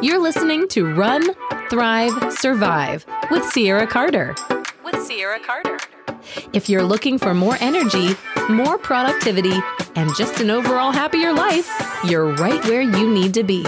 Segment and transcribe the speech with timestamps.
[0.00, 1.24] You're listening to Run,
[1.70, 4.36] Thrive, Survive with Ciara Carter.
[4.84, 5.76] With Ciara Carter.
[6.52, 8.14] If you're looking for more energy,
[8.48, 9.56] more productivity,
[9.96, 11.68] and just an overall happier life,
[12.04, 13.64] you're right where you need to be.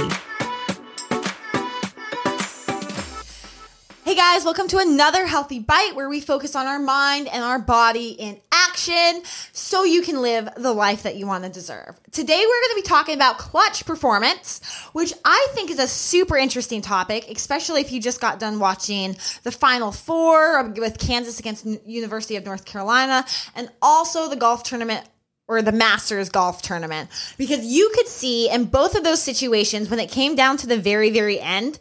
[4.05, 7.59] Hey guys, welcome to another Healthy Bite where we focus on our mind and our
[7.59, 8.41] body in
[8.81, 9.23] action
[9.53, 11.99] so you can live the life that you want to deserve.
[12.13, 14.61] Today we're going to be talking about clutch performance,
[14.93, 19.17] which I think is a super interesting topic, especially if you just got done watching
[19.43, 25.07] the Final Four with Kansas against University of North Carolina and also the golf tournament
[25.47, 29.99] or the Masters golf tournament because you could see in both of those situations when
[29.99, 31.79] it came down to the very, very end,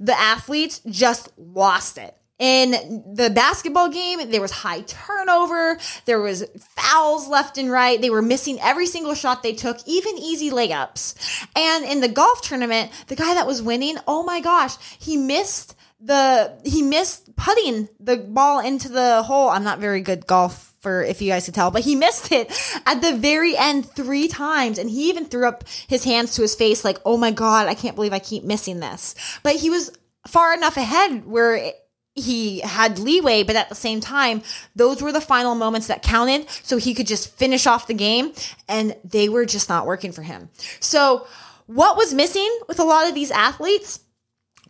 [0.00, 2.16] the athletes just lost it.
[2.40, 5.78] In the basketball game, there was high turnover.
[6.06, 8.00] There was fouls left and right.
[8.00, 11.46] They were missing every single shot they took, even easy layups.
[11.54, 15.76] And in the golf tournament, the guy that was winning, oh my gosh, he missed
[16.00, 19.50] the he missed putting the ball into the hole.
[19.50, 22.50] I'm not very good golf for if you guys could tell, but he missed it
[22.86, 24.78] at the very end three times.
[24.78, 27.74] And he even threw up his hands to his face, like, oh my God, I
[27.74, 29.14] can't believe I keep missing this.
[29.42, 29.92] But he was
[30.26, 31.72] far enough ahead where
[32.14, 34.42] he had leeway, but at the same time,
[34.74, 36.48] those were the final moments that counted.
[36.62, 38.32] So he could just finish off the game,
[38.68, 40.50] and they were just not working for him.
[40.80, 41.26] So,
[41.66, 44.00] what was missing with a lot of these athletes?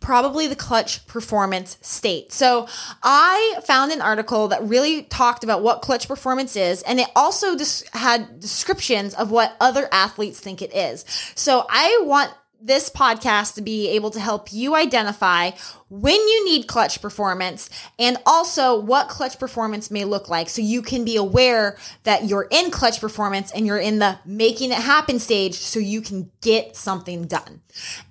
[0.01, 2.33] probably the clutch performance state.
[2.33, 2.67] So
[3.03, 7.55] I found an article that really talked about what clutch performance is, and it also
[7.55, 11.05] just had descriptions of what other athletes think it is.
[11.35, 15.51] So I want this podcast to be able to help you identify
[15.89, 20.81] when you need clutch performance and also what clutch performance may look like so you
[20.81, 25.17] can be aware that you're in clutch performance and you're in the making it happen
[25.17, 27.61] stage so you can get something done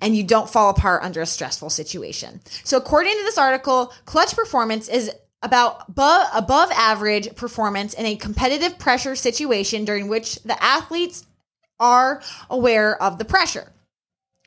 [0.01, 2.41] and you don't fall apart under a stressful situation.
[2.63, 8.15] So according to this article, clutch performance is about above, above average performance in a
[8.15, 11.25] competitive pressure situation during which the athletes
[11.79, 13.71] are aware of the pressure.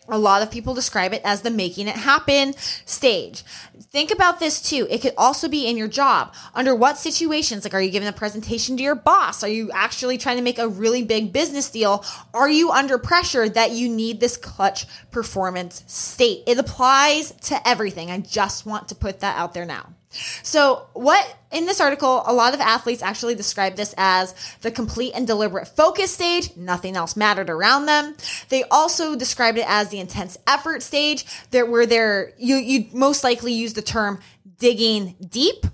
[0.09, 2.55] A lot of people describe it as the making it happen
[2.85, 3.43] stage.
[3.91, 4.87] Think about this too.
[4.91, 6.35] It could also be in your job.
[6.55, 7.65] Under what situations?
[7.65, 9.43] Like, are you giving a presentation to your boss?
[9.43, 12.05] Are you actually trying to make a really big business deal?
[12.35, 16.43] Are you under pressure that you need this clutch performance state?
[16.47, 18.11] It applies to everything.
[18.11, 19.95] I just want to put that out there now.
[20.43, 25.13] So, what in this article, a lot of athletes actually describe this as the complete
[25.15, 26.57] and deliberate focus stage.
[26.57, 28.17] Nothing else mattered around them.
[28.49, 33.25] They also described it as the intense effort stage, there where they're you you most
[33.25, 34.21] likely use the term
[34.59, 35.67] digging deep.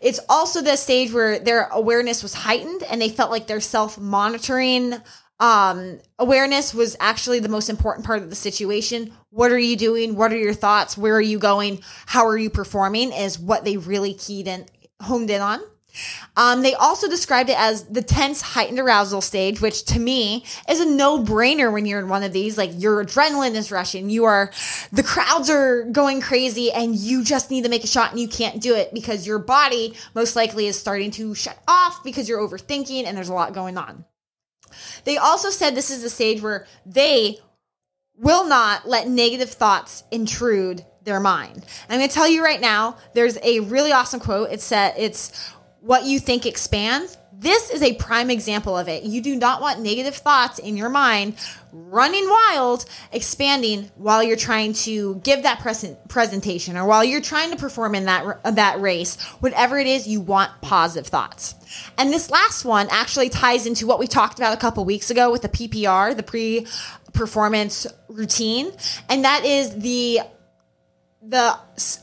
[0.00, 3.98] It's also the stage where their awareness was heightened and they felt like their self
[3.98, 4.94] monitoring
[5.40, 9.12] um, awareness was actually the most important part of the situation.
[9.30, 10.16] What are you doing?
[10.16, 10.98] What are your thoughts?
[10.98, 11.80] Where are you going?
[12.06, 13.12] How are you performing?
[13.12, 14.66] Is what they really keyed in,
[15.00, 15.60] honed in on.
[16.36, 20.80] Um, they also described it as the tense, heightened arousal stage, which to me is
[20.80, 22.56] a no brainer when you're in one of these.
[22.56, 24.52] Like your adrenaline is rushing, you are,
[24.92, 28.28] the crowds are going crazy, and you just need to make a shot and you
[28.28, 32.40] can't do it because your body most likely is starting to shut off because you're
[32.40, 34.04] overthinking and there's a lot going on.
[35.04, 37.38] They also said this is the stage where they
[38.16, 41.56] will not let negative thoughts intrude their mind.
[41.56, 44.50] And I'm going to tell you right now, there's a really awesome quote.
[44.50, 47.16] It said, it's what you think expands.
[47.32, 49.04] This is a prime example of it.
[49.04, 51.36] You do not want negative thoughts in your mind
[51.72, 57.50] running wild, expanding while you're trying to give that present presentation or while you're trying
[57.50, 59.16] to perform in that that race.
[59.40, 61.54] Whatever it is, you want positive thoughts.
[61.96, 65.30] And this last one actually ties into what we talked about a couple weeks ago
[65.30, 66.66] with the PPR, the pre
[67.12, 68.72] performance routine,
[69.08, 70.20] and that is the
[71.28, 71.58] the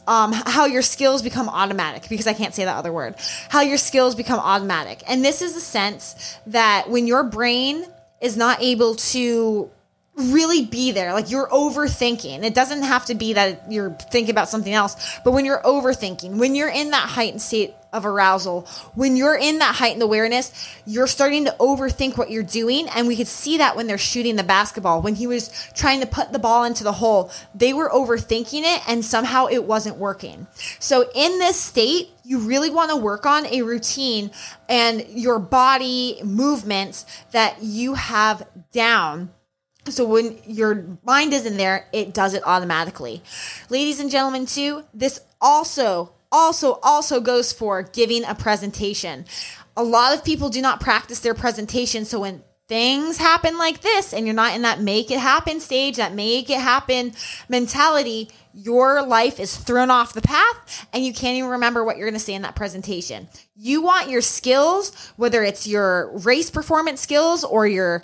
[0.08, 3.16] um how your skills become automatic because I can't say that other word.
[3.50, 5.02] How your skills become automatic.
[5.08, 7.86] And this is the sense that when your brain
[8.22, 9.70] is not able to
[10.16, 11.14] really be there.
[11.14, 12.44] Like you're overthinking.
[12.44, 16.38] It doesn't have to be that you're thinking about something else, but when you're overthinking,
[16.38, 20.52] when you're in that heightened state of arousal, when you're in that heightened awareness,
[20.86, 22.88] you're starting to overthink what you're doing.
[22.90, 25.02] And we could see that when they're shooting the basketball.
[25.02, 28.82] When he was trying to put the ball into the hole, they were overthinking it
[28.88, 30.46] and somehow it wasn't working.
[30.80, 34.32] So in this state, you really want to work on a routine
[34.68, 39.30] and your body movements that you have down
[39.90, 43.22] so when your mind isn't there, it does it automatically.
[43.70, 49.26] Ladies and gentlemen, too, this also, also, also goes for giving a presentation.
[49.78, 52.06] A lot of people do not practice their presentation.
[52.06, 55.98] So when things happen like this and you're not in that make it happen stage,
[55.98, 57.14] that make it happen
[57.48, 62.08] mentality, your life is thrown off the path and you can't even remember what you're
[62.08, 63.28] going to say in that presentation.
[63.56, 68.04] You want your skills, whether it's your race performance skills or your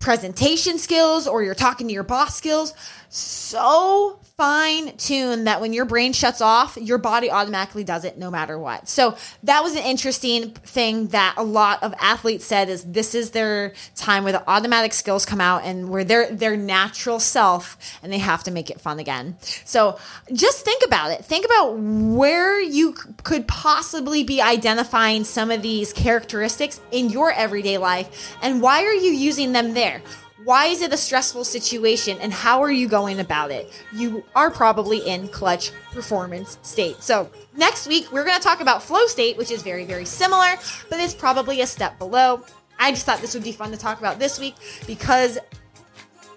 [0.00, 2.72] presentation skills or you're talking to your boss skills,
[3.10, 8.30] so fine tuned that when your brain shuts off, your body automatically does it no
[8.30, 8.88] matter what.
[8.88, 13.30] So that was an interesting thing that a lot of athletes said is this is
[13.30, 18.12] their time where the automatic skills come out and where they're their natural self and
[18.12, 19.36] they have to make it fun again.
[19.64, 19.98] So
[20.32, 21.24] just think about it.
[21.24, 22.92] Think about where you
[23.24, 28.94] could possibly be identifying some of these characteristics in your everyday life and why are
[28.94, 30.02] you using them there?
[30.44, 33.72] Why is it a stressful situation and how are you going about it?
[33.92, 37.02] You are probably in clutch performance state.
[37.02, 40.56] So, next week we're going to talk about flow state, which is very, very similar,
[40.88, 42.44] but it's probably a step below.
[42.78, 44.54] I just thought this would be fun to talk about this week
[44.86, 45.38] because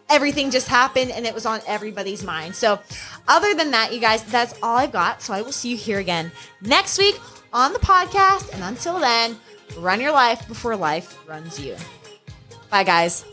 [0.09, 2.55] everything just happened and it was on everybody's mind.
[2.55, 2.79] So,
[3.27, 5.21] other than that, you guys, that's all I've got.
[5.21, 6.31] So, I will see you here again
[6.61, 7.19] next week
[7.53, 8.51] on the podcast.
[8.51, 9.37] And until then,
[9.77, 11.75] run your life before life runs you.
[12.71, 13.30] Bye, guys.